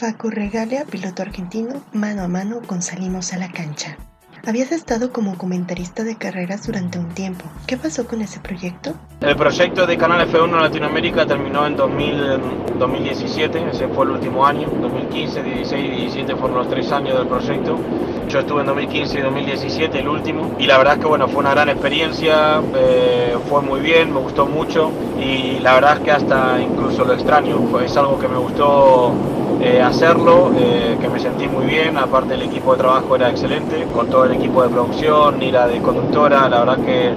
Facu 0.00 0.30
Regalia, 0.30 0.86
piloto 0.86 1.20
argentino, 1.20 1.82
mano 1.92 2.22
a 2.22 2.28
mano 2.28 2.62
con 2.66 2.80
Salimos 2.80 3.34
a 3.34 3.36
la 3.36 3.52
cancha. 3.52 3.98
Habías 4.46 4.72
estado 4.72 5.12
como 5.12 5.36
comentarista 5.36 6.04
de 6.04 6.16
carreras 6.16 6.66
durante 6.66 6.98
un 6.98 7.10
tiempo. 7.10 7.44
¿Qué 7.66 7.76
pasó 7.76 8.06
con 8.06 8.22
ese 8.22 8.40
proyecto? 8.40 8.94
El 9.20 9.36
proyecto 9.36 9.86
de 9.86 9.98
Canal 9.98 10.26
F1 10.26 10.58
Latinoamérica 10.58 11.26
terminó 11.26 11.66
en 11.66 11.76
2017, 11.76 13.68
ese 13.70 13.88
fue 13.88 14.06
el 14.06 14.12
último 14.12 14.46
año. 14.46 14.70
2015, 14.80 15.42
16 15.42 15.84
y 15.84 15.90
17 15.90 16.34
fueron 16.36 16.56
los 16.56 16.70
tres 16.70 16.90
años 16.92 17.18
del 17.18 17.28
proyecto. 17.28 17.78
Yo 18.26 18.38
estuve 18.38 18.60
en 18.60 18.68
2015 18.68 19.18
y 19.18 19.20
2017, 19.22 19.98
el 19.98 20.08
último. 20.08 20.56
Y 20.58 20.64
la 20.64 20.78
verdad 20.78 20.94
es 20.94 21.00
que 21.00 21.06
bueno, 21.08 21.28
fue 21.28 21.40
una 21.40 21.50
gran 21.50 21.68
experiencia, 21.68 22.62
eh, 22.74 23.36
fue 23.50 23.60
muy 23.60 23.80
bien, 23.80 24.14
me 24.14 24.20
gustó 24.20 24.46
mucho. 24.46 24.90
Y 25.22 25.58
la 25.58 25.74
verdad 25.74 25.98
es 25.98 26.00
que 26.00 26.10
hasta 26.10 26.58
incluso 26.58 27.04
lo 27.04 27.12
extraño, 27.12 27.78
es 27.80 27.94
algo 27.98 28.18
que 28.18 28.28
me 28.28 28.38
gustó 28.38 29.14
eh, 29.62 29.82
hacerlo, 29.82 30.52
eh, 30.58 30.96
que 30.98 31.08
me 31.10 31.18
sentí 31.18 31.46
muy 31.46 31.66
bien, 31.66 31.98
aparte 31.98 32.32
el 32.32 32.40
equipo 32.40 32.72
de 32.72 32.78
trabajo 32.78 33.14
era 33.14 33.28
excelente, 33.28 33.86
con 33.92 34.08
todo 34.08 34.24
el 34.24 34.32
equipo 34.32 34.62
de 34.62 34.70
producción, 34.70 35.38
Nira 35.38 35.66
de 35.66 35.80
conductora, 35.82 36.48
la 36.48 36.60
verdad 36.60 36.78
que 36.78 37.12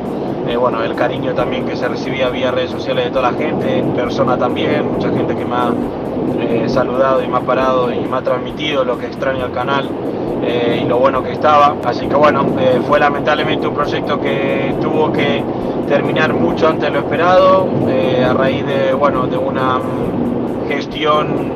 eh, 0.52 0.58
bueno, 0.58 0.84
el 0.84 0.94
cariño 0.94 1.34
también 1.34 1.66
que 1.66 1.78
se 1.78 1.88
recibía 1.88 2.28
vía 2.30 2.52
redes 2.52 2.72
sociales 2.72 3.06
de 3.06 3.12
toda 3.12 3.32
la 3.32 3.38
gente, 3.38 3.78
en 3.78 3.94
persona 3.94 4.38
también, 4.38 4.92
mucha 4.92 5.10
gente 5.10 5.38
que 5.38 5.46
me 5.46 5.56
ha 5.56 6.68
saludado 6.68 7.24
y 7.24 7.28
me 7.30 7.38
ha 7.38 7.40
parado 7.40 7.94
y 7.94 8.02
me 8.02 8.18
ha 8.18 8.22
transmitido 8.22 8.84
lo 8.84 8.98
que 8.98 9.06
extraño 9.06 9.46
al 9.46 9.52
canal 9.54 9.90
y 10.46 10.84
lo 10.84 10.98
bueno 10.98 11.24
que 11.24 11.32
estaba. 11.32 11.76
Así 11.86 12.08
que 12.08 12.16
bueno, 12.16 12.46
fue 12.86 13.00
lamentablemente 13.00 13.66
un 13.68 13.74
proyecto 13.74 14.20
que 14.20 14.76
tuvo 14.82 15.14
que 15.14 15.42
terminar 15.88 16.34
mucho 16.34 16.68
antes 16.68 16.84
de 16.84 16.92
lo 16.92 17.00
esperado, 17.00 17.70
a 18.30 18.34
raíz 18.34 18.66
de, 18.66 18.94
bueno, 18.94 19.28
de 19.28 19.38
una 19.38 19.80
gestión 20.68 21.54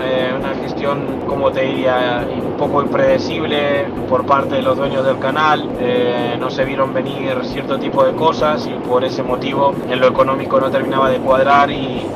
eh, 0.00 0.34
una 0.38 0.54
gestión, 0.54 1.22
como 1.26 1.50
te 1.50 1.62
diría, 1.62 2.26
un 2.28 2.56
poco 2.56 2.82
impredecible 2.82 3.86
por 4.08 4.24
parte 4.26 4.56
de 4.56 4.62
los 4.62 4.76
dueños 4.76 5.04
del 5.04 5.18
canal. 5.18 5.68
Eh, 5.80 6.36
no 6.38 6.50
se 6.50 6.64
vieron 6.64 6.92
venir 6.92 7.38
cierto 7.44 7.78
tipo 7.78 8.04
de 8.04 8.12
cosas 8.14 8.66
y 8.66 8.70
por 8.86 9.04
ese 9.04 9.22
motivo 9.22 9.74
en 9.88 10.00
lo 10.00 10.08
económico 10.08 10.60
no 10.60 10.70
terminaba 10.70 11.10
de 11.10 11.18
cuadrar 11.18 11.70
y, 11.70 12.06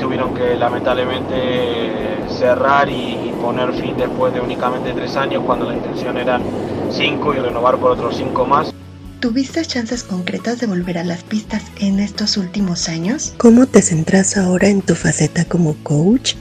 tuvieron 0.00 0.34
que 0.34 0.56
lamentablemente 0.56 2.26
cerrar 2.28 2.88
y, 2.88 3.32
poner 3.40 3.72
fin 3.72 3.96
después 3.96 4.34
de 4.34 4.40
únicamente 4.40 4.92
tres 4.92 5.16
años 5.16 5.44
cuando 5.46 5.64
la 5.66 5.74
intención 5.74 6.16
eran 6.16 6.42
cinco 6.90 7.32
y 7.34 7.38
renovar 7.38 7.76
por 7.76 7.92
otros 7.92 8.16
cinco 8.16 8.44
más. 8.44 8.72
¿Tuviste 9.20 9.64
chances 9.64 10.02
concretas 10.02 10.58
de 10.58 10.66
volver 10.66 10.98
a 10.98 11.04
las 11.04 11.22
pistas 11.22 11.62
en 11.78 12.00
estos 12.00 12.36
últimos 12.36 12.88
años? 12.88 13.32
¿Cómo 13.36 13.66
te 13.66 13.80
centras 13.80 14.36
ahora 14.36 14.66
en 14.66 14.82
tu 14.82 14.96
faceta 14.96 15.44
como 15.44 15.76
coach 15.84 16.34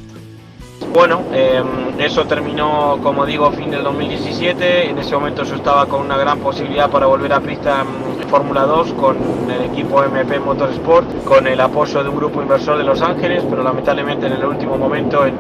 bueno, 0.94 1.24
em, 1.32 2.00
eso 2.00 2.26
terminó, 2.26 3.00
como 3.02 3.26
digo, 3.26 3.52
fin 3.52 3.70
del 3.72 3.84
2017. 3.84 4.90
En 4.90 4.98
ese 4.98 5.16
momento 5.16 5.44
yo 5.44 5.56
estaba 5.56 5.86
con 5.86 6.02
una 6.02 6.18
gran 6.18 6.40
posibilidad 6.40 6.90
para 6.90 7.06
volver 7.06 7.32
a 7.34 7.40
pista 7.40 7.82
en 7.82 8.28
Fórmula 8.28 8.64
2 8.64 8.94
con 8.94 9.18
el 9.50 9.72
equipo 9.72 10.04
MP 10.04 10.40
Motorsport, 10.40 11.24
con 11.24 11.48
el 11.48 11.59
apoyo 11.62 12.04
de 12.04 12.09
un 12.09 12.18
grupo 12.18 12.42
inversor 12.42 12.78
de 12.78 12.84
Los 12.84 13.02
Ángeles, 13.02 13.44
pero 13.50 13.64
lamentablemente 13.64 14.28
en 14.28 14.34
el 14.34 14.46
último 14.46 14.78
momento, 14.78 15.26
en 15.26 15.36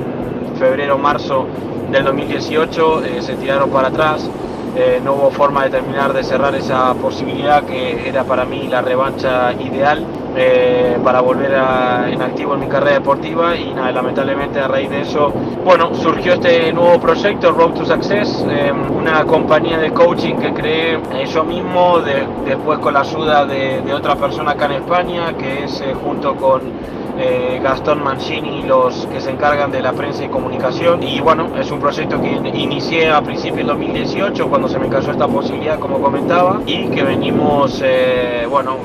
febrero 0.57 0.97
marzo 0.97 1.47
del 1.91 2.03
2018, 2.05 3.03
eh, 3.03 3.21
se 3.21 3.35
tiraron 3.35 3.69
para 3.69 3.89
atrás. 3.89 4.29
Eh, 4.73 5.01
no 5.03 5.13
hubo 5.13 5.31
forma 5.31 5.65
de 5.65 5.69
terminar 5.69 6.13
de 6.13 6.23
cerrar 6.23 6.55
esa 6.55 6.93
posibilidad 6.93 7.63
que 7.63 8.07
era 8.07 8.23
para 8.23 8.45
mí 8.45 8.67
la 8.69 8.81
revancha 8.81 9.51
ideal 9.53 10.05
eh, 10.33 10.97
para 11.03 11.19
volver 11.19 11.51
en 11.51 12.21
activo 12.21 12.53
en 12.53 12.61
mi 12.61 12.67
carrera 12.67 12.93
deportiva 12.93 13.53
y 13.57 13.73
nada, 13.73 13.91
lamentablemente 13.91 14.61
a 14.61 14.69
raíz 14.69 14.89
de 14.89 15.01
eso, 15.01 15.33
bueno, 15.65 15.93
surgió 15.93 16.35
este 16.35 16.71
nuevo 16.71 17.01
proyecto, 17.01 17.51
Road 17.51 17.73
to 17.73 17.85
Success, 17.85 18.45
em, 18.49 18.95
una 18.95 19.25
compañía 19.25 19.77
de 19.77 19.91
coaching 19.91 20.35
que 20.35 20.53
creé 20.53 20.93
eh, 20.93 21.25
yo 21.25 21.43
mismo, 21.43 21.99
después 22.45 22.79
con 22.79 22.93
la 22.93 23.01
ayuda 23.01 23.45
de, 23.45 23.81
de, 23.81 23.93
otra 23.93 24.15
persona 24.15 24.51
acá 24.51 24.67
en 24.67 24.83
España, 24.83 25.33
que 25.33 25.65
es 25.65 25.83
junto 26.01 26.33
con 26.37 26.61
eh, 27.17 27.59
Gastón 27.61 28.03
Mancini, 28.03 28.63
los 28.63 29.05
que 29.07 29.19
se 29.19 29.31
encargan 29.31 29.71
de 29.71 29.81
la 29.81 29.93
prensa 29.93 30.23
y 30.23 30.29
comunicación. 30.29 31.03
Y 31.03 31.19
bueno, 31.19 31.47
es 31.57 31.69
un 31.71 31.79
proyecto 31.79 32.21
que 32.21 32.29
inicié 32.29 33.11
a 33.11 33.21
principios 33.21 33.57
del 33.57 33.67
2018, 33.67 34.47
cuando 34.49 34.67
se 34.67 34.79
me 34.79 34.87
cayó 34.87 35.11
esta 35.11 35.27
posibilidad, 35.27 35.79
como 35.79 36.01
comentaba, 36.01 36.61
y 36.65 36.87
que 36.89 37.03
venimos, 37.03 37.81
eh, 37.83 38.47
bueno, 38.49 38.77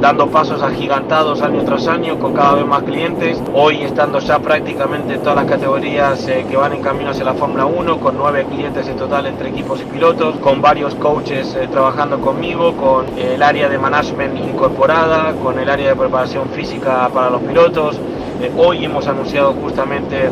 dando 0.00 0.28
pasos 0.28 0.62
agigantados 0.62 1.42
año 1.42 1.62
tras 1.64 1.88
año 1.88 2.18
con 2.18 2.32
cada 2.32 2.54
vez 2.54 2.66
más 2.66 2.82
clientes. 2.84 3.42
Hoy 3.52 3.82
estando 3.82 4.20
ya 4.20 4.38
prácticamente 4.38 5.14
en 5.14 5.20
todas 5.20 5.36
las 5.36 5.46
categorías 5.46 6.26
eh, 6.28 6.46
que 6.48 6.56
van 6.56 6.72
en 6.72 6.82
camino 6.82 7.10
hacia 7.10 7.24
la 7.24 7.34
Fórmula 7.34 7.66
1, 7.66 7.98
con 7.98 8.16
nueve 8.16 8.46
clientes 8.48 8.86
en 8.88 8.96
total 8.96 9.26
entre 9.26 9.50
equipos 9.50 9.80
y 9.80 9.84
pilotos, 9.84 10.36
con 10.36 10.62
varios 10.62 10.94
coaches 10.94 11.56
trabajando 11.70 12.20
conmigo, 12.20 12.74
con 12.76 13.06
el 13.18 13.42
área 13.42 13.68
de 13.68 13.78
management 13.78 14.38
incorporada, 14.38 15.32
con 15.42 15.58
el 15.58 15.68
área 15.68 15.90
de 15.90 15.96
preparación 15.96 16.48
física 16.50 17.08
para 17.12 17.30
los 17.30 17.42
pilotos 17.42 17.57
eh, 17.58 18.52
hoy 18.56 18.84
hemos 18.84 19.08
anunciado 19.08 19.52
justamente 19.54 20.30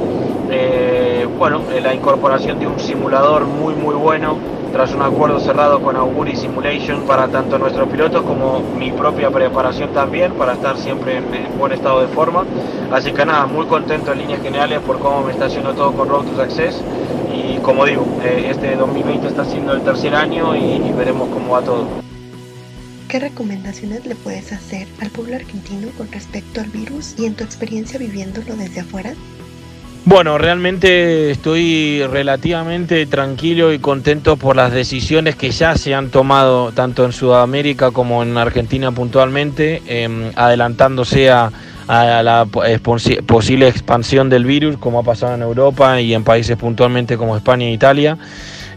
eh, 0.48 1.26
bueno, 1.36 1.62
eh, 1.74 1.80
la 1.80 1.92
incorporación 1.92 2.60
de 2.60 2.68
un 2.68 2.78
simulador 2.78 3.46
muy 3.46 3.74
muy 3.74 3.96
bueno 3.96 4.36
tras 4.72 4.94
un 4.94 5.02
acuerdo 5.02 5.40
cerrado 5.40 5.80
con 5.80 5.96
Auguri 5.96 6.36
Simulation 6.36 7.02
para 7.02 7.26
tanto 7.26 7.58
nuestros 7.58 7.88
pilotos 7.88 8.22
como 8.22 8.60
mi 8.78 8.92
propia 8.92 9.28
preparación 9.30 9.90
también 9.92 10.34
para 10.34 10.52
estar 10.52 10.76
siempre 10.76 11.16
en, 11.16 11.58
buen 11.58 11.72
estado 11.72 12.00
de 12.00 12.06
forma. 12.06 12.44
Así 12.92 13.10
que 13.10 13.26
nada, 13.26 13.46
muy 13.46 13.66
contento 13.66 14.12
en 14.12 14.18
líneas 14.18 14.40
generales 14.40 14.78
por 14.86 15.00
cómo 15.00 15.24
me 15.24 15.32
está 15.32 15.46
haciendo 15.46 15.72
todo 15.72 15.90
con 15.94 16.08
Road 16.08 16.26
to 16.26 16.36
Success 16.36 16.80
y 17.34 17.56
como 17.58 17.86
digo, 17.86 18.06
este 18.22 18.76
2020 18.76 19.26
está 19.26 19.44
siendo 19.44 19.72
el 19.72 19.80
tercer 19.80 20.14
año 20.14 20.54
y 20.54 20.92
veremos 20.96 21.28
cómo 21.30 21.54
va 21.54 21.62
todo. 21.62 22.05
¿Qué 23.08 23.20
recomendaciones 23.20 24.04
le 24.04 24.16
puedes 24.16 24.52
hacer 24.52 24.88
al 25.00 25.10
pueblo 25.10 25.36
argentino 25.36 25.88
con 25.96 26.10
respecto 26.10 26.60
al 26.60 26.68
virus 26.68 27.14
y 27.16 27.26
en 27.26 27.34
tu 27.34 27.44
experiencia 27.44 27.98
viviéndolo 27.98 28.56
desde 28.56 28.80
afuera? 28.80 29.14
Bueno, 30.04 30.38
realmente 30.38 31.30
estoy 31.30 32.02
relativamente 32.08 33.06
tranquilo 33.06 33.72
y 33.72 33.78
contento 33.78 34.36
por 34.36 34.54
las 34.54 34.72
decisiones 34.72 35.34
que 35.34 35.50
ya 35.50 35.76
se 35.76 35.94
han 35.94 36.10
tomado 36.10 36.72
tanto 36.72 37.04
en 37.04 37.12
Sudamérica 37.12 37.90
como 37.90 38.22
en 38.22 38.36
Argentina 38.38 38.92
puntualmente, 38.92 39.82
em, 39.86 40.30
adelantándose 40.36 41.30
a, 41.30 41.50
a 41.88 42.22
la 42.22 42.46
posible 43.26 43.68
expansión 43.68 44.28
del 44.28 44.44
virus 44.44 44.76
como 44.78 45.00
ha 45.00 45.02
pasado 45.02 45.34
en 45.34 45.42
Europa 45.42 46.00
y 46.00 46.14
en 46.14 46.24
países 46.24 46.56
puntualmente 46.56 47.16
como 47.16 47.36
España 47.36 47.66
e 47.66 47.72
Italia. 47.72 48.18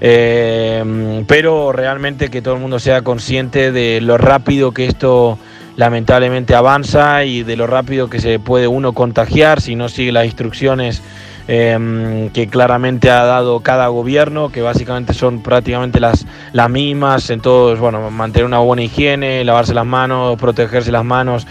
Eh, 0.02 1.24
pero 1.28 1.72
realmente 1.72 2.30
que 2.30 2.42
todo 2.42 2.54
el 2.54 2.62
mundo 2.62 2.80
sea 2.80 3.02
consciente 3.02 3.72
de 3.72 4.00
lo 4.02 4.18
rápido 4.18 4.72
que 4.72 4.86
esto 4.86 5.38
lamentablemente 5.76 6.56
avanza 6.56 7.24
y 7.24 7.44
de 7.44 7.56
lo 7.56 7.68
rápido 7.68 8.10
que 8.10 8.20
se 8.20 8.40
puede 8.40 8.68
uno 8.68 8.94
contagiar 8.94 9.62
si 9.62 9.76
no 9.76 9.88
sigue 9.88 10.12
las 10.12 10.26
instrucciones 10.26 11.02
em, 11.48 12.30
que 12.32 12.48
claramente 12.48 13.10
ha 13.10 13.24
dado 13.24 13.62
cada 13.62 13.88
gobierno, 13.88 14.52
que 14.52 14.62
básicamente 14.62 15.14
son 15.14 15.42
prácticamente 15.42 16.00
las, 16.00 16.26
las 16.52 16.70
mismas 16.70 17.30
en 17.30 17.40
todos, 17.40 17.80
bueno, 17.80 18.12
mantener 18.12 18.46
una 18.46 18.60
buena 18.60 18.84
higiene, 18.84 19.44
lavarse 19.44 19.74
las 19.74 19.86
manos, 19.86 20.38
protegerse 20.38 20.92
las 20.92 21.06
manos 21.06 21.48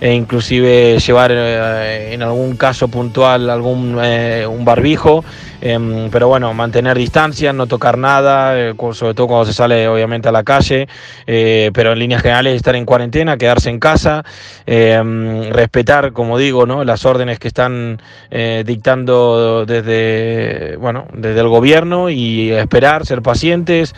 e 0.00 0.14
inclusive 0.14 0.98
llevar 0.98 1.30
eh, 1.32 2.12
en 2.12 2.22
algún 2.22 2.56
caso 2.56 2.88
puntual 2.88 3.48
algún 3.50 3.98
eh, 4.02 4.46
un 4.48 4.64
barbijo 4.64 5.24
Em, 5.64 6.10
pero 6.10 6.26
bueno, 6.26 6.52
mantener 6.54 6.98
distancia, 6.98 7.52
no 7.52 7.68
tocar 7.68 7.96
nada, 7.96 8.58
eh, 8.58 8.74
sobre 8.94 9.14
todo 9.14 9.28
cuando 9.28 9.46
se 9.46 9.52
sale 9.52 9.86
obviamente 9.86 10.28
a 10.28 10.32
la 10.32 10.42
calle, 10.42 10.88
eh, 11.24 11.70
pero 11.72 11.92
en 11.92 12.00
líneas 12.00 12.20
generales 12.20 12.56
estar 12.56 12.74
en 12.74 12.84
cuarentena, 12.84 13.36
quedarse 13.36 13.70
en 13.70 13.78
casa, 13.78 14.24
em, 14.66 15.50
respetar, 15.52 16.12
como 16.12 16.36
digo, 16.36 16.66
¿no? 16.66 16.82
las 16.82 17.04
órdenes 17.06 17.38
que 17.38 17.46
están 17.46 18.02
eh, 18.32 18.64
dictando 18.66 19.64
desde, 19.64 20.76
bueno, 20.78 21.06
desde 21.14 21.38
el 21.38 21.48
gobierno 21.48 22.10
y 22.10 22.50
esperar, 22.50 23.06
ser 23.06 23.22
pacientes, 23.22 23.94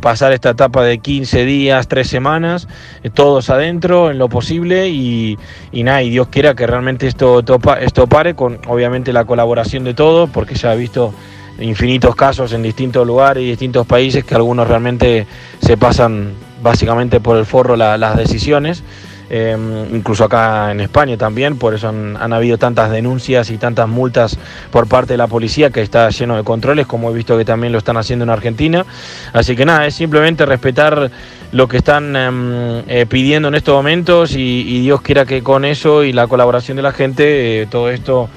pasar 0.00 0.32
esta 0.32 0.50
etapa 0.50 0.84
de 0.84 0.98
15 0.98 1.44
días, 1.44 1.88
3 1.88 2.06
semanas, 2.06 2.68
todos 3.14 3.50
adentro 3.50 4.12
en 4.12 4.18
lo 4.18 4.28
posible 4.28 4.88
y, 4.90 5.36
nada, 5.72 6.02
y 6.02 6.10
Dios 6.10 6.28
quiera 6.28 6.54
que 6.54 6.66
realmente 6.68 7.08
esto, 7.08 7.42
esto 7.80 8.06
pare 8.06 8.34
con 8.34 8.60
obviamente 8.68 9.12
la 9.12 9.24
colaboración 9.24 9.82
de 9.82 9.94
todos 9.94 10.30
porque 10.36 10.54
ya 10.54 10.74
he 10.74 10.76
visto 10.76 11.14
infinitos 11.58 12.14
casos 12.14 12.52
en 12.52 12.62
distintos 12.62 13.06
lugares 13.06 13.42
y 13.42 13.48
distintos 13.48 13.86
países 13.86 14.22
que 14.22 14.34
algunos 14.34 14.68
realmente 14.68 15.26
se 15.60 15.78
pasan 15.78 16.34
básicamente 16.62 17.20
por 17.20 17.38
el 17.38 17.46
forro 17.46 17.74
las 17.74 18.16
decisiones. 18.18 18.82
Em, 19.30 19.96
incluso 19.96 20.24
acá 20.24 20.70
en 20.70 20.80
España 20.80 21.16
también, 21.16 21.56
por 21.56 21.72
eso 21.72 21.88
han, 21.88 22.32
habido 22.34 22.58
tantas 22.58 22.90
denuncias 22.90 23.48
y 23.48 23.56
tantas 23.56 23.88
multas 23.88 24.38
por 24.70 24.86
parte 24.88 25.14
de 25.14 25.16
la 25.16 25.26
policía 25.26 25.70
que 25.70 25.80
está 25.80 26.10
lleno 26.10 26.36
de 26.36 26.44
controles, 26.44 26.86
como 26.86 27.10
he 27.10 27.14
visto 27.14 27.38
que 27.38 27.46
también 27.46 27.72
lo 27.72 27.78
están 27.78 27.96
haciendo 27.96 28.24
en 28.24 28.30
Argentina. 28.30 28.84
Así 29.32 29.56
que 29.56 29.64
nada, 29.64 29.86
es 29.86 29.94
simplemente 29.94 30.44
respetar 30.44 31.10
lo 31.50 31.66
que 31.66 31.78
están 31.78 32.14
em, 32.14 32.82
eh, 32.88 33.06
pidiendo 33.08 33.48
en 33.48 33.54
estos 33.54 33.74
momentos 33.74 34.36
y, 34.36 34.82
Dios 34.82 35.00
quiera 35.00 35.24
que 35.24 35.42
con 35.42 35.64
eso 35.64 36.04
y 36.04 36.12
la 36.12 36.26
colaboración 36.26 36.76
de 36.76 36.82
la 36.82 36.92
gente 36.92 37.62
eh, 37.62 37.66
todo 37.70 37.88
esto... 37.88 38.28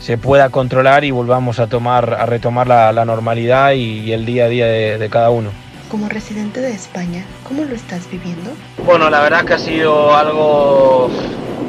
Se 0.00 0.18
pueda 0.18 0.50
controlar 0.50 1.04
y 1.04 1.10
volvamos 1.10 1.58
a 1.58 1.66
tomar 1.66 2.14
a 2.14 2.26
retomar 2.26 2.66
la, 2.66 3.04
normalidad 3.04 3.72
y, 3.72 4.12
el 4.12 4.24
día 4.26 4.44
a 4.44 4.48
día 4.48 4.66
de, 4.66 5.08
cada 5.10 5.30
uno. 5.30 5.50
Como 5.90 6.08
residente 6.08 6.60
de 6.60 6.72
España, 6.72 7.24
¿cómo 7.46 7.64
lo 7.64 7.74
estás 7.74 8.10
viviendo? 8.10 8.50
Bueno, 8.84 9.08
la 9.08 9.20
verdad 9.20 9.44
que 9.44 9.54
ha 9.54 9.58
sido 9.58 10.14
algo, 10.14 11.08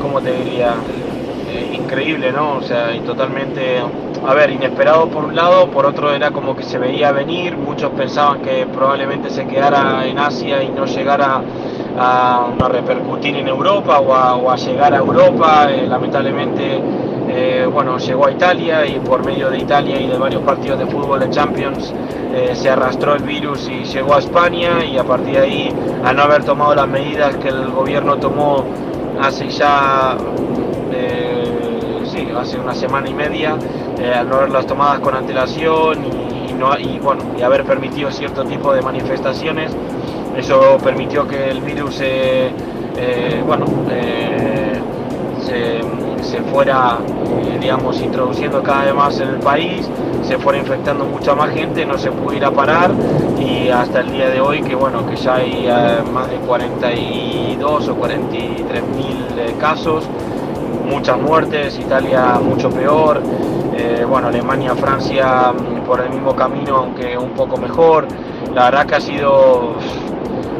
¿cómo 0.01 0.21
te 0.21 0.31
diría? 0.31 0.75
Eh, 1.49 1.71
increíble, 1.73 2.31
¿no? 2.33 2.57
O 2.57 2.61
sea, 2.61 2.93
y 2.93 2.99
totalmente, 2.99 3.79
a 4.25 4.33
ver, 4.33 4.49
inesperado 4.49 5.09
por 5.09 5.23
un 5.23 5.35
lado, 5.35 5.71
por 5.71 5.85
otro 5.85 6.13
era 6.13 6.31
como 6.31 6.55
que 6.55 6.63
se 6.63 6.77
veía 6.77 7.11
venir, 7.11 7.55
muchos 7.55 7.91
pensaban 7.91 8.41
que 8.41 8.67
probablemente 8.67 9.29
se 9.29 9.47
quedara 9.47 10.05
en 10.05 10.19
Asia 10.19 10.61
y 10.61 10.69
no 10.69 10.85
llegara 10.85 11.41
a, 11.97 12.47
repercutir 12.69 13.35
en 13.37 13.47
Europa 13.47 13.99
o 13.99 14.51
a, 14.51 14.55
llegar 14.57 14.93
a 14.93 14.97
Europa, 14.97 15.67
eh, 15.71 15.87
lamentablemente 15.87 16.81
eh, 17.29 17.67
bueno, 17.71 17.97
llegó 17.97 18.27
a 18.27 18.31
Italia 18.31 18.85
y 18.85 18.99
por 18.99 19.25
medio 19.25 19.49
de 19.49 19.57
Italia 19.59 19.99
y 19.99 20.07
de 20.07 20.17
varios 20.17 20.43
partidos 20.43 20.79
de 20.79 20.85
fútbol 20.85 21.19
de 21.19 21.29
Champions 21.29 21.93
eh, 22.33 22.55
se 22.55 22.69
arrastró 22.69 23.15
el 23.15 23.23
virus 23.23 23.67
y 23.67 23.83
llegó 23.83 24.15
a 24.15 24.19
España 24.19 24.85
y 24.85 24.97
a 24.97 25.03
partir 25.03 25.33
de 25.33 25.39
ahí, 25.39 25.75
al 26.05 26.15
no 26.15 26.23
haber 26.23 26.45
tomado 26.45 26.73
las 26.73 26.87
medidas 26.87 27.35
que 27.37 27.49
el 27.49 27.69
gobierno 27.69 28.17
tomó 28.17 28.63
hace 29.21 29.49
ya, 29.49 30.15
eh, 30.93 32.01
sí, 32.05 32.27
hace 32.37 32.59
una 32.59 32.73
semana 32.73 33.09
y 33.09 33.13
media, 33.13 33.57
al 34.15 34.29
no 34.29 34.35
haberlas 34.35 34.65
tomadas 34.65 34.99
con 34.99 35.15
antelación 35.15 36.05
y, 36.05 36.53
y, 36.79 36.99
bueno, 36.99 37.23
y 37.37 37.41
haber 37.41 37.65
permitido 37.65 38.09
cierto 38.09 38.45
tipo 38.45 38.73
de 38.73 38.81
manifestaciones, 38.81 39.75
eso 40.37 40.77
permitió 40.83 41.27
que 41.27 41.49
el 41.49 41.61
virus, 41.61 42.01
bueno, 43.45 43.65
se 45.41 45.81
se 46.23 46.41
fuera, 46.43 46.97
eh, 47.07 47.57
digamos, 47.59 47.99
introduciendo 48.01 48.61
cada 48.63 48.85
vez 48.85 48.95
más 48.95 49.19
en 49.19 49.29
el 49.29 49.39
país, 49.39 49.87
se 50.23 50.37
fuera 50.37 50.59
infectando 50.59 51.05
mucha 51.05 51.35
más 51.35 51.51
gente, 51.51 51.85
no 51.85 51.97
se 51.97 52.11
pudiera 52.11 52.51
parar 52.51 52.91
y 53.39 53.69
hasta 53.69 54.01
el 54.01 54.11
día 54.11 54.29
de 54.29 54.41
hoy 54.41 54.61
que 54.61 54.75
bueno, 54.75 55.05
que 55.05 55.15
ya 55.15 55.35
hay 55.35 55.67
eh, 55.67 56.01
más 56.11 56.29
de 56.29 56.37
42 56.37 57.87
o 57.87 57.95
43 57.95 58.83
mil 58.95 59.25
eh, 59.37 59.55
casos, 59.59 60.03
muchas 60.85 61.19
muertes, 61.19 61.77
Italia 61.79 62.39
mucho 62.41 62.69
peor, 62.69 63.21
bueno, 64.09 64.29
Alemania, 64.29 64.73
Francia 64.73 65.53
mm, 65.53 65.85
por 65.85 66.01
el 66.01 66.09
mismo 66.09 66.35
camino, 66.35 66.77
aunque 66.77 67.17
un 67.17 67.31
poco 67.31 67.57
mejor. 67.57 68.07
La 68.53 68.65
verdad 68.65 68.85
que 68.87 68.95
ha 68.95 69.01
sido 69.01 69.75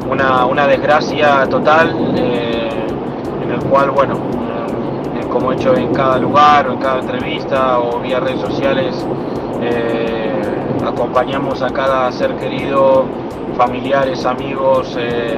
una, 0.10 0.46
una 0.46 0.68
desgracia 0.68 1.48
total, 1.50 1.96
en 2.16 3.52
el 3.52 3.60
cual, 3.70 3.90
bueno, 3.92 4.37
como 5.38 5.52
he 5.52 5.56
hecho 5.56 5.76
en 5.76 5.94
cada 5.94 6.18
lugar 6.18 6.68
o 6.68 6.74
en 6.74 6.80
cada 6.80 7.00
entrevista 7.00 7.80
o 7.80 8.00
vía 8.00 8.20
redes 8.20 8.42
sociales, 8.42 9.06
eh, 9.62 10.42
acompañamos 10.84 11.62
a 11.62 11.70
cada 11.70 12.12
ser 12.12 12.36
querido, 12.38 13.06
familiares, 13.56 14.26
amigos, 14.26 14.96
eh, 14.98 15.38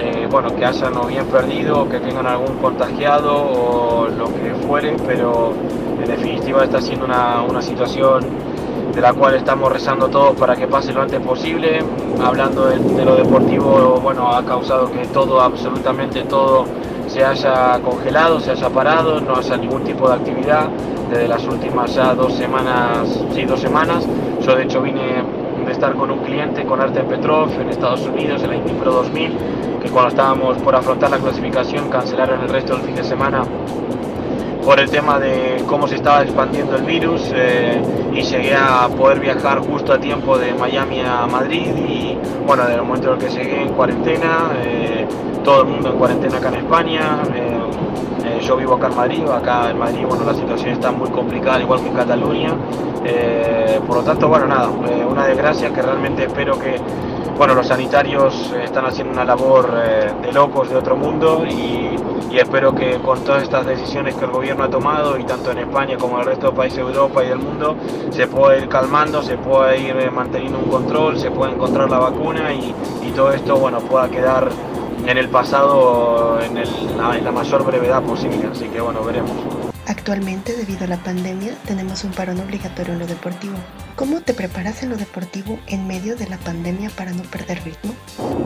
eh, 0.00 0.28
bueno, 0.28 0.48
que 0.56 0.64
hayan 0.64 0.96
o 0.96 1.04
bien 1.04 1.26
perdido, 1.26 1.88
que 1.88 2.00
tengan 2.00 2.26
algún 2.26 2.56
contagiado 2.56 3.36
o 3.36 4.08
lo 4.08 4.26
que 4.34 4.52
fuere, 4.66 4.96
pero 5.06 5.52
en 6.02 6.06
definitiva 6.06 6.64
está 6.64 6.80
siendo 6.80 7.04
una, 7.04 7.42
una 7.48 7.62
situación 7.62 8.24
de 8.92 9.00
la 9.00 9.12
cual 9.12 9.36
estamos 9.36 9.72
rezando 9.72 10.08
todos 10.08 10.34
para 10.34 10.56
que 10.56 10.66
pase 10.66 10.92
lo 10.92 11.02
antes 11.02 11.20
posible. 11.20 11.78
Hablando 12.20 12.66
de, 12.66 12.80
de, 12.80 13.04
lo 13.04 13.14
deportivo, 13.14 14.00
bueno, 14.02 14.34
ha 14.34 14.44
causado 14.44 14.90
que 14.90 15.06
todo, 15.06 15.40
absolutamente 15.40 16.22
todo, 16.24 16.64
se 17.06 17.24
haya 17.24 17.80
congelado, 17.80 18.40
se 18.40 18.52
haya 18.52 18.68
parado, 18.70 19.20
no 19.20 19.36
haya 19.36 19.56
ningún 19.56 19.84
tipo 19.84 20.08
de 20.08 20.14
actividad 20.14 20.68
desde 21.10 21.28
las 21.28 21.44
últimas 21.46 21.94
dos 22.16 22.34
semanas, 22.34 23.20
sí, 23.34 23.44
dos 23.44 23.60
semanas. 23.60 24.06
Yo 24.40 24.56
de 24.56 24.64
hecho 24.64 24.80
vine 24.82 25.22
de 25.64 25.72
estar 25.72 25.94
con 25.94 26.10
un 26.10 26.18
cliente, 26.20 26.64
con 26.64 26.80
Artem 26.80 27.06
Petrov, 27.06 27.50
en 27.60 27.70
Estados 27.70 28.06
Unidos, 28.06 28.42
en 28.42 28.50
la 28.50 28.56
Indy 28.56 28.72
Pro 28.72 28.92
2000, 28.92 29.38
que 29.82 29.90
cuando 29.90 30.10
estábamos 30.10 30.58
por 30.58 30.74
afrontar 30.74 31.10
la 31.10 31.18
clasificación 31.18 31.88
cancelaron 31.88 32.40
el 32.42 32.48
resto 32.48 32.74
del 32.76 32.84
fin 32.84 32.94
de 32.94 33.04
semana 33.04 33.42
por 34.64 34.80
el 34.80 34.88
tema 34.90 35.18
de 35.18 35.62
cómo 35.66 35.86
se 35.86 35.96
estaba 35.96 36.22
expandiendo 36.22 36.76
el 36.76 36.84
virus 36.84 37.30
eh, 37.34 37.82
y 38.14 38.22
llegué 38.22 38.54
a 38.54 38.88
poder 38.88 39.20
viajar 39.20 39.58
justo 39.58 39.92
a 39.92 40.00
tiempo 40.00 40.38
de 40.38 40.54
Miami 40.54 41.00
a 41.00 41.26
Madrid 41.26 41.66
y 41.76 42.16
bueno, 42.46 42.62
desde 42.62 42.76
el 42.76 42.82
momento 42.82 43.08
en 43.08 43.14
el 43.14 43.18
que 43.18 43.28
llegué 43.30 43.62
en 43.62 43.68
cuarentena, 43.74 44.52
eh, 44.64 45.06
todo 45.44 45.62
el 45.62 45.68
mundo 45.68 45.90
en 45.90 45.98
cuarentena 45.98 46.38
acá 46.38 46.48
en 46.48 46.54
España, 46.54 47.22
eh, 47.34 48.40
yo 48.40 48.56
vivo 48.56 48.74
acá 48.74 48.88
en 48.88 48.96
Madrid, 48.96 49.28
acá 49.28 49.70
en 49.70 49.78
Madrid 49.78 50.04
bueno, 50.08 50.24
la 50.24 50.34
situación 50.34 50.70
está 50.70 50.90
muy 50.90 51.08
complicada 51.10 51.60
igual 51.60 51.80
que 51.80 51.88
en 51.88 51.94
Cataluña, 51.94 52.54
por 53.86 53.98
lo 53.98 54.02
tanto 54.02 54.28
bueno 54.28 54.46
nada, 54.46 54.68
una 54.68 55.26
desgracia 55.26 55.72
que 55.72 55.82
realmente 55.82 56.24
espero 56.24 56.58
que 56.58 56.80
bueno, 57.36 57.54
los 57.54 57.66
sanitarios 57.66 58.54
están 58.62 58.86
haciendo 58.86 59.12
una 59.12 59.24
labor 59.24 59.70
de 60.22 60.32
locos 60.32 60.70
de 60.70 60.76
otro 60.76 60.96
mundo 60.96 61.44
y 61.46 61.96
y 62.34 62.38
espero 62.38 62.74
que 62.74 62.98
con 62.98 63.22
todas 63.22 63.44
estas 63.44 63.64
decisiones 63.64 64.16
que 64.16 64.24
el 64.24 64.32
gobierno 64.32 64.64
ha 64.64 64.68
tomado 64.68 65.16
y 65.16 65.22
tanto 65.22 65.52
en 65.52 65.58
España 65.58 65.96
como 65.96 66.16
en 66.16 66.22
el 66.22 66.26
resto 66.26 66.50
de 66.50 66.56
países 66.56 66.78
de 66.78 66.82
Europa 66.82 67.24
y 67.24 67.28
del 67.28 67.38
mundo 67.38 67.76
se 68.10 68.26
pueda 68.26 68.58
ir 68.58 68.68
calmando, 68.68 69.22
se 69.22 69.36
pueda 69.38 69.76
ir 69.76 69.96
eh, 69.96 70.10
manteniendo 70.10 70.58
un 70.58 70.64
control, 70.64 71.16
se 71.16 71.30
pueda 71.30 71.52
encontrar 71.52 71.88
la 71.88 71.98
vacuna 71.98 72.52
y, 72.52 72.74
todo 73.14 73.32
esto 73.32 73.56
bueno 73.56 73.78
pueda 73.78 74.08
quedar 74.10 74.48
en 75.06 75.18
el 75.18 75.28
pasado 75.28 76.40
en, 76.40 76.56
en 76.56 77.24
la 77.24 77.32
mayor 77.32 77.64
brevedad 77.64 78.02
posible. 78.02 78.48
Así 78.50 78.68
que 78.68 78.80
bueno, 78.80 79.02
veremos. 79.02 79.32
Actualmente, 79.86 80.56
debido 80.56 80.84
a 80.84 80.86
la 80.86 80.96
pandemia, 80.96 81.54
tenemos 81.66 82.04
un 82.04 82.12
parón 82.12 82.40
obligatorio 82.40 82.94
en 82.94 83.00
lo 83.00 83.06
deportivo. 83.06 83.54
¿Cómo 83.96 84.22
te 84.22 84.32
preparas 84.32 84.82
en 84.82 84.90
lo 84.90 84.96
deportivo 84.96 85.58
en 85.66 85.86
medio 85.86 86.16
de 86.16 86.26
la 86.26 86.38
pandemia 86.38 86.90
para 86.96 87.12
no 87.12 87.22
perder 87.24 87.62
ritmo? 87.64 87.94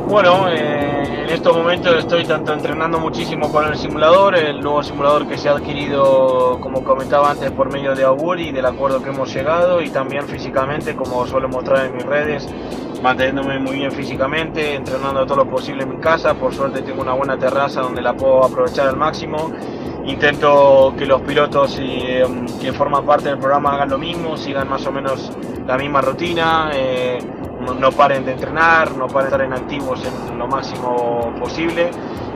Bueno, 0.08 0.48
eh, 0.48 1.24
en 1.24 1.30
estos 1.30 1.56
momentos 1.56 1.96
estoy 1.96 2.24
tanto 2.24 2.52
entrenando 2.52 2.98
muchísimo 2.98 3.52
con 3.52 3.66
el 3.66 3.76
simulador, 3.76 4.36
el 4.36 4.60
nuevo 4.60 4.82
simulador 4.82 5.28
que 5.28 5.38
se 5.38 5.48
ha 5.48 5.52
adquirido, 5.52 6.58
como 6.60 6.82
comentaba 6.82 7.30
antes, 7.30 7.52
por 7.52 7.72
medio 7.72 7.94
de 7.94 8.02
Auguri, 8.02 8.50
del 8.50 8.66
acuerdo 8.66 9.00
que 9.00 9.10
hemos 9.10 9.32
llegado, 9.32 9.80
y 9.80 9.90
también 9.90 10.26
físicamente, 10.26 10.96
como 10.96 11.24
suelo 11.26 11.48
mostrar 11.48 11.86
en 11.86 11.94
mis 11.94 12.04
redes, 12.04 12.48
manteniéndome 13.02 13.58
muy 13.58 13.76
bien 13.76 13.92
físicamente, 13.92 14.74
entrenando 14.74 15.24
todo 15.26 15.44
lo 15.44 15.50
posible 15.50 15.82
en 15.84 15.90
mi 15.90 15.96
casa. 15.98 16.34
Por 16.34 16.54
suerte 16.54 16.82
tengo 16.82 17.02
una 17.02 17.12
buena 17.12 17.38
terraza 17.38 17.80
donde 17.80 18.02
la 18.02 18.14
puedo 18.14 18.44
aprovechar 18.44 18.88
al 18.88 18.96
máximo 18.96 19.52
intento 20.08 20.94
que 20.96 21.04
los 21.04 21.20
pilotos 21.20 21.78
em, 21.78 22.46
que 22.60 22.72
forman 22.72 23.04
parte 23.04 23.28
del 23.28 23.38
programa 23.38 23.74
hagan 23.74 23.90
lo 23.90 23.98
mismo, 23.98 24.36
sigan 24.36 24.68
más 24.68 24.86
o 24.86 24.92
menos 24.92 25.30
la 25.66 25.76
misma 25.76 26.00
rutina, 26.00 26.70
eh, 26.72 27.18
no, 27.78 27.92
paren 27.92 28.24
de 28.24 28.32
entrenar, 28.32 28.96
no 28.96 29.06
paren 29.06 29.30
de 29.30 29.36
estar 29.36 29.40
en 29.42 29.52
activos 29.52 30.02
en 30.04 30.38
lo 30.38 30.46
máximo 30.46 31.34
posible 31.38 31.90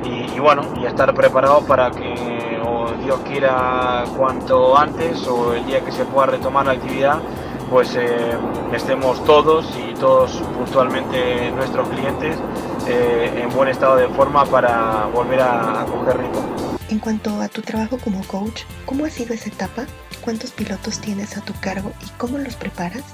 y, 0.05 0.39
bueno, 0.39 0.63
y 0.81 0.85
estar 0.85 1.15
preparados 1.15 1.65
para 1.65 1.91
que, 1.91 2.61
o 2.67 2.87
Dios 3.03 3.21
quiera, 3.21 4.05
cuanto 4.17 4.77
antes 4.77 5.27
o 5.27 5.55
el 5.55 5.65
día 5.65 5.81
que 5.81 5.93
se 5.93 6.05
pueda 6.05 6.27
retomar 6.27 6.67
la 6.67 6.73
actividad, 6.73 7.21
pues 7.73 7.97
eh, 7.97 8.37
estemos 8.75 9.25
todos 9.25 9.67
y 9.79 9.95
todos 9.95 10.31
puntualmente 10.59 11.51
nuestros 11.53 11.89
clientes 11.89 12.37
eh, 12.87 13.41
en 13.43 13.49
buen 13.57 13.71
estado 13.71 13.97
de 13.97 14.09
forma 14.09 14.45
para 14.45 15.07
volver 15.07 15.41
a, 15.41 15.81
a 15.81 15.87
coger 15.87 16.19
ritmo. 16.19 16.77
En 16.91 16.99
cuanto 16.99 17.41
a 17.41 17.49
tu 17.49 17.63
trabajo 17.63 17.97
como 17.97 18.23
coach, 18.25 18.65
¿cómo 18.85 19.07
ha 19.07 19.09
sido 19.09 19.33
esa 19.33 19.49
etapa? 19.49 19.87
¿Cuántos 20.21 20.51
pilotos 20.51 20.99
tienes 20.99 21.39
a 21.39 21.41
tu 21.41 21.55
cargo 21.61 21.93
y 22.05 22.11
cómo 22.19 22.37
los 22.37 22.57
preparas? 22.57 23.05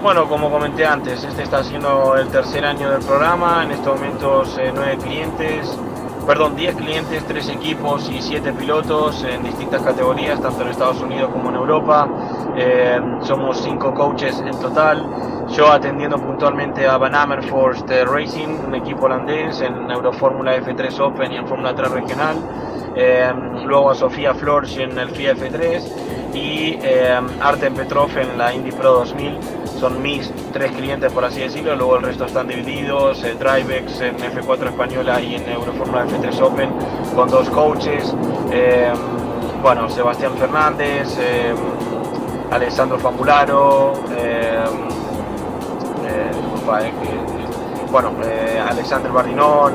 Bueno, 0.00 0.28
como 0.28 0.48
comenté 0.48 0.86
antes, 0.86 1.24
este 1.24 1.42
está 1.42 1.64
siendo 1.64 2.14
el 2.14 2.28
tercer 2.28 2.64
año 2.64 2.88
del 2.88 3.02
programa, 3.02 3.64
en 3.64 3.72
estos 3.72 4.00
momentos 4.00 4.56
eh, 4.58 4.70
nueve 4.72 4.96
clientes, 5.02 5.76
perdón, 6.24 6.54
10 6.54 6.76
clientes, 6.76 7.24
3 7.26 7.48
equipos 7.48 8.08
y 8.08 8.22
7 8.22 8.52
pilotos 8.52 9.24
en 9.24 9.42
distintas 9.42 9.82
categorías, 9.82 10.40
tanto 10.40 10.62
en 10.62 10.68
Estados 10.68 11.00
Unidos 11.00 11.30
como 11.32 11.48
en 11.50 11.56
Europa. 11.56 12.08
Eh, 12.56 13.00
somos 13.22 13.60
5 13.62 13.94
coaches 13.94 14.42
en 14.44 14.58
total. 14.60 15.06
Yo 15.48 15.70
atendiendo 15.70 16.16
puntualmente 16.18 16.86
a 16.86 16.96
Van 16.96 17.14
Amerforst 17.14 17.88
Racing, 17.88 18.48
un 18.66 18.74
equipo 18.74 19.06
holandés 19.06 19.60
en 19.60 19.90
Eurofórmula 19.90 20.56
F3 20.58 21.00
Open 21.00 21.32
y 21.32 21.36
en 21.36 21.46
Fórmula 21.46 21.74
3 21.74 21.90
Regional. 21.90 22.36
Eh, 22.94 23.32
luego 23.64 23.90
a 23.90 23.94
Sofía 23.94 24.34
Flores 24.34 24.76
en 24.76 24.98
el 24.98 25.10
FIA 25.10 25.34
F3 25.34 25.82
y 26.34 26.78
eh, 26.82 27.20
Artem 27.40 27.74
Petrov 27.74 28.10
en 28.16 28.36
la 28.38 28.52
Indy 28.52 28.72
Pro 28.72 28.92
2000 28.94 29.38
son 29.80 30.02
mis 30.02 30.30
tres 30.52 30.72
clientes 30.72 31.10
por 31.10 31.24
así 31.24 31.40
decirlo, 31.40 31.74
luego 31.74 31.96
el 31.96 32.02
resto 32.02 32.26
están 32.26 32.46
divididos, 32.46 33.24
en 33.24 33.38
Drivex, 33.38 34.00
en 34.02 34.16
F4 34.18 34.68
Española 34.68 35.20
y 35.20 35.36
en 35.36 35.48
Euroformula 35.48 36.04
F3 36.06 36.40
Open 36.42 36.70
con 37.14 37.30
dos 37.30 37.48
coaches, 37.48 38.14
eh, 38.52 38.92
bueno, 39.62 39.88
Sebastián 39.88 40.32
Fernández, 40.36 41.16
eh, 41.18 41.54
Alessandro 42.50 42.98
Fambularo, 42.98 43.92
eh, 44.16 44.64
bueno, 47.90 48.12
Alexander 48.68 49.10
Bardinón, 49.10 49.74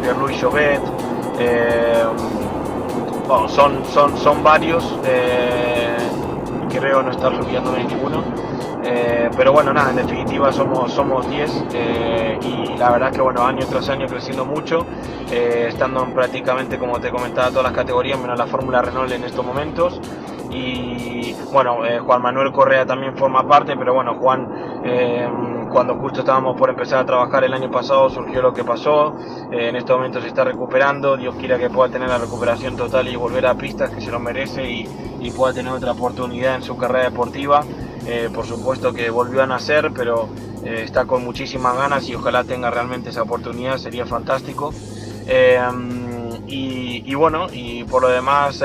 Pierre-Louis 0.00 0.38
Chauvet, 0.38 0.82
bueno, 3.26 3.48
son, 3.48 3.84
son, 3.86 4.16
son 4.16 4.42
varios, 4.44 4.96
eh, 5.04 5.96
creo 6.70 7.02
no 7.02 7.10
estar 7.10 7.34
olvidándome 7.34 7.84
ninguno. 7.84 8.22
Eh, 8.84 9.28
pero 9.36 9.52
bueno, 9.52 9.72
nada, 9.72 9.90
en 9.90 9.96
definitiva 9.96 10.52
somos 10.52 10.92
somos 10.92 11.28
10 11.28 11.64
eh, 11.74 12.38
y 12.40 12.78
la 12.78 12.92
verdad 12.92 13.10
que 13.10 13.20
bueno, 13.20 13.44
año 13.44 13.66
tras 13.66 13.88
año 13.88 14.06
creciendo 14.06 14.44
mucho, 14.44 14.86
estando 15.28 16.04
en 16.04 16.14
prácticamente, 16.14 16.78
como 16.78 17.00
te 17.00 17.10
comentaba, 17.10 17.48
todas 17.48 17.64
las 17.64 17.72
categorías, 17.72 18.16
menos 18.20 18.38
la 18.38 18.46
Fórmula 18.46 18.80
Renault 18.80 19.10
en 19.10 19.24
estos 19.24 19.44
momentos. 19.44 20.00
Y 20.56 21.34
bueno, 21.52 21.78
Juan 22.04 22.22
Manuel 22.22 22.52
Correa 22.52 22.86
también 22.86 23.16
forma 23.16 23.46
parte, 23.46 23.76
pero 23.76 23.94
bueno, 23.94 24.14
Juan 24.14 24.48
cuando 25.76 25.96
justo 25.96 26.20
estábamos 26.20 26.56
por 26.56 26.70
empezar 26.70 27.00
a 27.00 27.06
trabajar 27.06 27.44
el 27.44 27.52
año 27.52 27.70
pasado 27.70 28.08
surgió 28.08 28.40
lo 28.40 28.52
que 28.52 28.64
pasó, 28.64 29.16
eh, 29.52 29.68
en 29.68 29.76
este 29.76 29.92
momento 29.92 30.20
se 30.20 30.28
está 30.28 30.44
recuperando, 30.44 31.16
Dios 31.16 31.34
quiera 31.36 31.58
que 31.58 31.68
pueda 31.70 31.90
tener 31.90 32.08
la 32.08 32.18
recuperación 32.18 32.76
total 32.76 33.08
y 33.08 33.16
volver 33.16 33.46
a 33.46 33.54
pistas 33.54 33.90
que 33.90 34.00
se 34.00 34.10
lo 34.10 34.18
merece 34.18 34.70
y, 34.70 34.88
pueda 35.36 35.52
tener 35.52 35.72
otra 35.72 35.90
oportunidad 35.90 36.54
en 36.54 36.62
su 36.62 36.76
carrera 36.76 37.10
deportiva. 37.10 37.64
Eh, 38.06 38.30
por 38.32 38.46
supuesto 38.46 38.92
que 38.92 39.10
volvió 39.10 39.42
a 39.42 39.46
nacer, 39.46 39.90
pero 39.92 40.28
eh, 40.64 40.82
está 40.84 41.04
con 41.04 41.24
muchísimas 41.24 41.76
ganas 41.76 42.08
y 42.08 42.14
ojalá 42.14 42.44
tenga 42.44 42.70
realmente 42.70 43.10
esa 43.10 43.22
oportunidad, 43.22 43.76
sería 43.76 44.06
fantástico. 44.06 44.72
Y, 46.48 47.14
bueno, 47.14 47.48
y 47.52 47.84
por 47.84 48.02
lo 48.02 48.08
demás, 48.08 48.62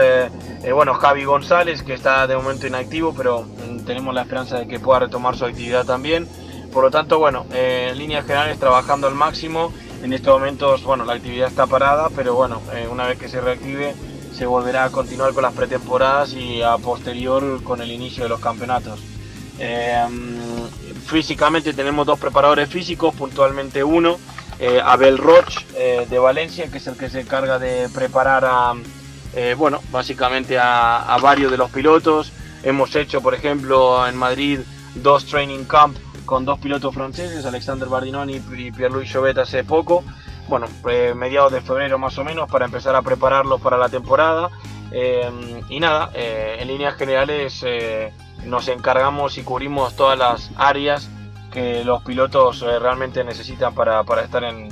bueno, 0.71 0.93
Javi 0.93 1.23
González, 1.23 1.81
que 1.81 1.93
está 1.93 2.27
de 2.27 2.35
momento 2.35 2.67
inactivo, 2.67 3.13
pero 3.15 3.41
mm, 3.43 3.85
tenemos 3.85 4.13
la 4.13 4.21
esperanza 4.21 4.59
de 4.59 4.67
que 4.67 4.79
pueda 4.79 4.99
retomar 4.99 5.35
su 5.35 5.45
actividad 5.45 5.85
también. 5.85 6.27
Por 6.71 6.85
lo 6.85 6.91
tanto, 6.91 7.19
bueno, 7.19 7.45
eh, 7.53 7.89
en 7.91 7.97
líneas 7.97 8.25
generales 8.25 8.57
trabajando 8.57 9.07
al 9.07 9.15
máximo. 9.15 9.73
En 10.03 10.13
estos 10.13 10.33
momentos, 10.33 10.83
bueno, 10.83 11.05
la 11.05 11.13
actividad 11.13 11.49
está 11.49 11.67
parada, 11.67 12.09
pero 12.15 12.33
bueno, 12.33 12.61
eh, 12.73 12.87
una 12.89 13.05
vez 13.05 13.19
que 13.19 13.27
se 13.27 13.41
reactive, 13.41 13.93
se 14.33 14.45
volverá 14.45 14.85
a 14.85 14.89
continuar 14.89 15.33
con 15.33 15.43
las 15.43 15.53
pretemporadas 15.53 16.33
y 16.33 16.61
a 16.61 16.77
posterior 16.77 17.61
con 17.63 17.81
el 17.81 17.91
inicio 17.91 18.23
de 18.23 18.29
los 18.29 18.39
campeonatos. 18.39 18.99
Eh, 19.59 20.05
físicamente 21.05 21.73
tenemos 21.73 22.07
dos 22.07 22.17
preparadores 22.17 22.69
físicos, 22.69 23.13
puntualmente 23.13 23.83
uno, 23.83 24.17
Abel 24.83 25.17
Roch 25.17 25.65
de 25.73 26.19
Valencia, 26.19 26.69
que 26.69 26.77
es 26.77 26.87
el 26.87 26.95
que 26.95 27.09
se 27.09 27.21
encarga 27.21 27.57
de 27.57 27.89
preparar 27.89 28.45
a, 28.45 28.73
bueno, 29.57 29.79
básicamente 29.91 30.59
a, 30.59 31.13
a 31.13 31.17
varios 31.17 31.51
de 31.51 31.57
los 31.57 31.71
pilotos. 31.71 32.31
Hemos 32.63 32.95
hecho, 32.95 33.21
por 33.21 33.33
ejemplo, 33.33 34.07
en 34.07 34.15
Madrid 34.15 34.59
dos 34.95 35.25
training 35.25 35.63
camp 35.63 35.97
con 36.25 36.45
dos 36.45 36.59
pilotos 36.59 36.93
franceses, 36.93 37.45
Alexander 37.45 37.89
Bardinoni 37.89 38.35
y 38.35 38.71
Pierre-Louis 38.71 39.11
Chauvet 39.11 39.37
hace 39.39 39.63
poco, 39.63 40.03
bueno, 40.47 40.67
eh, 40.89 41.13
mediados 41.15 41.51
de 41.51 41.61
febrero 41.61 41.97
más 41.97 42.17
o 42.19 42.23
menos, 42.23 42.49
para 42.49 42.65
empezar 42.65 42.95
a 42.95 43.01
prepararlos 43.01 43.59
para 43.59 43.77
la 43.77 43.89
temporada. 43.89 44.49
Eh, 44.91 45.61
y 45.69 45.79
nada, 45.79 46.11
eh, 46.13 46.57
en 46.59 46.67
líneas 46.67 46.95
generales 46.95 47.65
nos 48.45 48.67
encargamos 48.67 49.37
y 49.37 49.43
cubrimos 49.43 49.95
todas 49.95 50.17
las 50.17 50.51
áreas 50.55 51.09
que 51.51 51.83
los 51.83 52.01
pilotos 52.03 52.61
realmente 52.61 53.23
necesitan 53.23 53.73
para, 53.75 54.03
para 54.03 54.23
estar 54.23 54.43
en, 54.43 54.69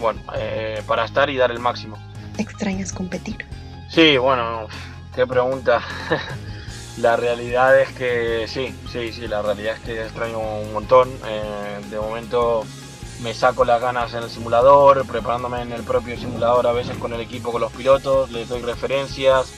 bueno, 0.00 0.20
para 0.86 1.04
estar 1.04 1.30
y 1.30 1.36
dar 1.36 1.50
el 1.50 1.58
máximo. 1.58 1.96
¿Extrañas 2.38 2.92
competir? 2.92 3.44
Sí, 3.88 4.16
bueno, 4.18 4.68
qué 5.14 5.26
pregunta. 5.26 5.82
La 7.00 7.16
realidad 7.16 7.78
es 7.80 7.90
que 7.90 8.46
sí, 8.46 8.74
sí, 8.92 9.12
sí, 9.12 9.26
la 9.26 9.40
realidad 9.40 9.76
es 9.76 9.80
que 9.80 10.02
extraño 10.02 10.38
un 10.38 10.72
montón. 10.72 11.08
Eh, 11.26 11.80
de 11.88 11.98
momento 11.98 12.64
me 13.22 13.32
saco 13.32 13.64
las 13.64 13.80
ganas 13.80 14.12
en 14.12 14.24
el 14.24 14.28
simulador, 14.30 15.06
preparándome 15.06 15.62
en 15.62 15.72
el 15.72 15.82
propio 15.82 16.18
simulador, 16.18 16.66
a 16.66 16.72
veces 16.72 16.98
con 16.98 17.14
el 17.14 17.20
equipo, 17.20 17.52
con 17.52 17.62
los 17.62 17.72
pilotos, 17.72 18.30
les 18.32 18.48
doy 18.48 18.60
referencias. 18.60 19.50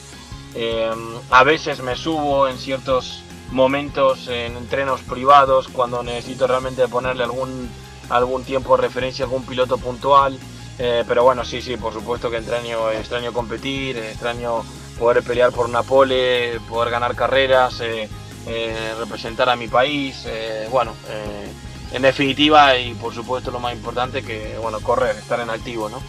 Eh, 0.54 0.90
a 1.30 1.42
veces 1.42 1.82
me 1.82 1.96
subo 1.96 2.46
en 2.46 2.58
ciertos 2.58 3.24
momentos 3.52 4.28
en 4.28 4.56
entrenos 4.56 5.02
privados 5.02 5.68
cuando 5.68 6.02
necesito 6.02 6.46
realmente 6.46 6.88
ponerle 6.88 7.24
algún, 7.24 7.70
algún 8.08 8.44
tiempo 8.44 8.76
de 8.76 8.82
referencia 8.82 9.24
a 9.24 9.26
algún 9.26 9.44
piloto 9.44 9.78
puntual. 9.78 10.38
Eh, 10.78 11.04
pero 11.06 11.22
bueno, 11.22 11.44
sí, 11.44 11.60
sí, 11.60 11.76
por 11.76 11.92
supuesto 11.92 12.30
que 12.30 12.38
extraño, 12.38 12.90
extraño 12.90 13.32
competir, 13.32 13.98
extraño 13.98 14.64
poder 14.98 15.22
pelear 15.22 15.52
por 15.52 15.66
una 15.66 15.82
pole, 15.82 16.60
poder 16.68 16.90
ganar 16.90 17.14
carreras, 17.14 17.80
eh, 17.80 18.08
eh, 18.46 18.94
representar 18.98 19.48
a 19.48 19.56
mi 19.56 19.68
país, 19.68 20.24
eh, 20.26 20.68
bueno, 20.70 20.94
en 21.92 22.02
definitiva 22.02 22.76
y 22.78 22.94
por 22.94 23.14
supuesto 23.14 23.50
lo 23.50 23.60
más 23.60 23.74
importante 23.74 24.22
que, 24.22 24.56
bueno, 24.60 24.80
correr, 24.80 25.16
estar 25.16 25.40
en 25.40 25.50
activo, 25.50 25.88
¿no? 25.88 26.00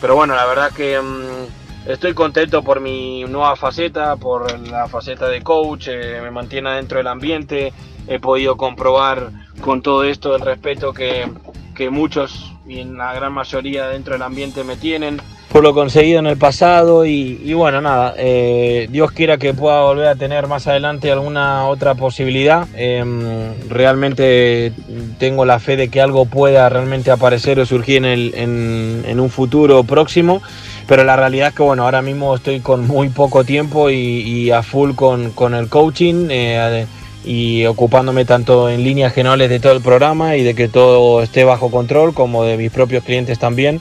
Pero 0.00 0.16
bueno, 0.16 0.34
la 0.34 0.46
verdad 0.46 0.72
que 0.72 1.00
mm, 1.00 1.61
estoy 1.86 2.14
contento 2.14 2.62
por 2.62 2.80
mi 2.80 3.24
nueva 3.24 3.56
faceta, 3.56 4.16
por 4.16 4.60
la 4.68 4.88
faceta 4.88 5.28
de 5.28 5.42
coach, 5.42 5.88
me 5.88 6.30
mantiene 6.30 6.70
dentro 6.72 6.98
del 6.98 7.06
ambiente, 7.06 7.72
he 8.06 8.18
podido 8.18 8.56
comprobar 8.56 9.30
con 9.60 9.82
todo 9.82 10.04
esto 10.04 10.34
el 10.34 10.42
respeto 10.42 10.92
que, 10.92 11.30
que 11.74 11.90
muchos 11.90 12.52
y 12.66 12.80
en 12.80 12.96
la 12.96 13.12
gran 13.12 13.32
mayoría 13.32 13.88
dentro 13.88 14.14
del 14.14 14.22
ambiente 14.22 14.64
me 14.64 14.76
tienen. 14.76 15.20
Por 15.52 15.62
lo 15.62 15.74
conseguido 15.74 16.18
en 16.18 16.26
el 16.26 16.38
pasado 16.38 17.04
y, 17.04 17.52
bueno, 17.52 17.82
nada, 17.82 18.14
eh, 18.16 18.88
Dios 18.90 19.12
quiera 19.12 19.36
que 19.36 19.52
pueda 19.52 19.82
volver 19.82 20.06
a 20.06 20.14
tener 20.14 20.46
más 20.46 20.66
adelante 20.66 21.12
alguna 21.12 21.66
otra 21.66 21.94
posibilidad. 21.94 22.66
Em, 22.74 23.52
realmente 23.68 24.72
tengo 25.18 25.44
la 25.44 25.60
fe 25.60 25.76
de 25.76 25.88
que 25.88 26.00
algo 26.00 26.24
pueda 26.24 26.70
realmente 26.70 27.10
aparecer 27.10 27.60
o 27.60 27.66
surgir 27.66 27.98
en, 27.98 28.06
el, 28.06 28.32
en, 28.34 29.20
un 29.20 29.28
futuro 29.28 29.84
próximo, 29.84 30.40
pero 30.86 31.04
la 31.04 31.16
realidad 31.16 31.48
es 31.48 31.54
que 31.54 31.62
bueno, 31.62 31.84
ahora 31.84 32.02
mismo 32.02 32.34
estoy 32.34 32.60
con 32.60 32.86
muy 32.86 33.08
poco 33.08 33.44
tiempo 33.44 33.90
y, 33.90 34.50
a 34.50 34.62
full 34.62 34.94
con, 34.94 35.30
con 35.30 35.54
el 35.54 35.68
coaching. 35.68 36.28
Eh, 36.30 36.86
y 37.24 37.64
ocupándome 37.66 38.24
tanto 38.24 38.68
en 38.68 38.82
líneas 38.82 39.12
generales 39.12 39.48
de 39.48 39.60
todo 39.60 39.72
el 39.72 39.80
programa 39.80 40.36
y 40.36 40.42
de 40.42 40.54
que 40.54 40.68
todo 40.68 41.22
esté 41.22 41.44
bajo 41.44 41.70
control 41.70 42.14
como 42.14 42.44
de 42.44 42.56
mis 42.56 42.70
propios 42.70 43.04
clientes 43.04 43.38
también. 43.38 43.80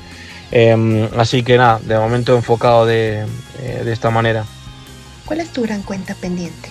Em, 0.51 1.07
así 1.17 1.43
que 1.43 1.57
nada, 1.57 1.79
de 1.81 1.97
momento 1.97 2.35
enfocado 2.35 2.85
de, 2.85 3.25
eh, 3.61 3.81
de, 3.83 3.91
esta 3.91 4.09
manera. 4.09 4.45
¿Cuál 5.25 5.39
es 5.39 5.49
tu 5.49 5.61
gran 5.61 5.81
cuenta 5.81 6.13
pendiente? 6.13 6.69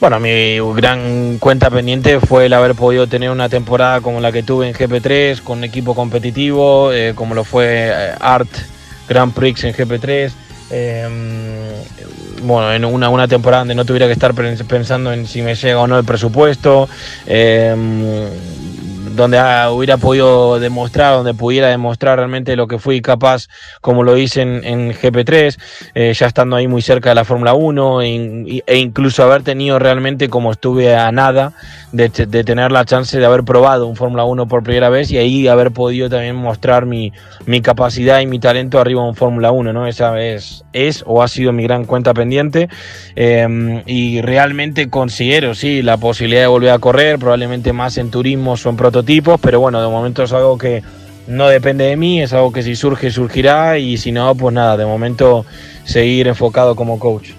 Bueno, 0.00 0.18
mi 0.18 0.58
gran 0.74 1.38
cuenta 1.38 1.70
pendiente 1.70 2.18
fue 2.18 2.46
el 2.46 2.54
haber 2.54 2.74
podido 2.74 3.06
tener 3.06 3.30
una 3.30 3.48
temporada 3.48 4.00
como 4.00 4.20
la 4.20 4.32
que 4.32 4.42
tuve 4.42 4.66
en 4.66 4.74
GP3, 4.74 5.42
con 5.42 5.58
un 5.58 5.64
equipo 5.64 5.94
competitivo, 5.94 6.92
eh, 6.92 7.12
como 7.14 7.34
lo 7.34 7.44
fue 7.44 7.92
Art 8.18 8.48
Grand 9.12 9.32
Prix 9.32 9.64
en 9.64 9.74
GP3. 9.74 10.32
Em, 10.70 11.12
bueno, 12.42 12.72
en 12.72 12.84
una, 12.84 13.10
una 13.10 13.28
temporada 13.28 13.60
donde 13.60 13.74
no 13.74 13.84
tuviera 13.84 14.06
que 14.06 14.12
estar 14.12 14.34
pensando 14.34 15.12
en 15.12 15.26
si 15.26 15.42
me 15.42 15.54
llega 15.54 15.78
o 15.80 15.86
no 15.86 15.98
el 15.98 16.04
presupuesto 16.04 16.88
em, 17.26 18.26
donde 19.14 19.38
hubiera 19.70 19.96
podido 19.96 20.58
demostrar, 20.58 21.14
donde 21.14 21.34
pudiera 21.34 21.68
demostrar 21.68 22.18
realmente 22.18 22.56
lo 22.56 22.66
que 22.66 22.78
fui 22.78 23.00
capaz, 23.00 23.48
como 23.80 24.02
lo 24.02 24.16
hice 24.16 24.42
en, 24.42 24.92
GP3, 24.92 25.58
eh, 25.94 26.12
ya 26.14 26.26
estando 26.26 26.56
ahí 26.56 26.68
muy 26.68 26.82
cerca 26.82 27.10
de 27.10 27.14
la 27.14 27.24
Fórmula 27.24 27.54
1 27.54 28.02
e, 28.02 28.62
e, 28.66 28.78
incluso 28.78 29.22
haber 29.22 29.42
tenido 29.42 29.78
realmente, 29.78 30.28
como 30.28 30.52
estuve 30.52 30.96
a 30.96 31.12
nada, 31.12 31.52
de, 31.92 32.08
tener 32.08 32.72
la 32.72 32.84
chance 32.84 33.18
de 33.18 33.26
haber 33.26 33.44
probado 33.44 33.86
un 33.86 33.96
Fórmula 33.96 34.24
1 34.24 34.48
por 34.48 34.62
primera 34.62 34.88
vez 34.88 35.10
y 35.10 35.18
ahí 35.18 35.46
haber 35.46 35.72
podido 35.72 36.08
también 36.08 36.36
mostrar 36.36 36.86
mi, 36.86 37.12
capacidad 37.62 38.20
y 38.20 38.26
mi 38.26 38.38
talento 38.38 38.80
arriba 38.80 39.02
de 39.02 39.08
un 39.08 39.14
Fórmula 39.14 39.52
1, 39.52 39.72
¿no? 39.72 39.86
Esa 39.86 40.20
es, 40.20 40.64
es 40.72 41.04
o 41.06 41.22
ha 41.22 41.28
sido 41.28 41.52
mi 41.52 41.64
gran 41.64 41.84
cuenta 41.84 42.14
pendiente 42.14 42.68
em, 43.14 43.82
y 43.86 44.20
realmente 44.22 44.88
considero, 44.88 45.54
sí, 45.54 45.82
la 45.82 45.98
posibilidad 45.98 46.42
de 46.42 46.46
volver 46.46 46.70
a 46.70 46.78
correr, 46.78 47.18
probablemente 47.18 47.72
más 47.72 47.98
en 47.98 48.10
turismo 48.10 48.54
o 48.54 48.68
en 48.68 48.76
prototipos 48.76 49.01
tipos, 49.04 49.40
pero 49.40 49.60
bueno, 49.60 49.80
de 49.82 49.88
momento 49.88 50.22
es 50.22 50.32
algo 50.32 50.58
que 50.58 50.82
no 51.26 51.48
depende 51.48 51.84
de 51.84 51.96
mí, 51.96 52.22
es 52.22 52.32
algo 52.32 52.52
que 52.52 52.62
si 52.62 52.76
surge, 52.76 53.10
surgirá 53.10 53.78
y 53.78 53.96
si 53.96 54.12
no, 54.12 54.34
pues 54.34 54.54
nada, 54.54 54.76
de 54.76 54.86
momento 54.86 55.44
seguir 55.84 56.28
enfocado 56.28 56.74
como 56.74 56.98
coach. 56.98 57.30